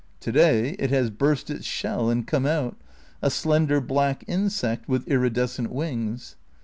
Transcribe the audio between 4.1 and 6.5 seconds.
insect with iridescent wings.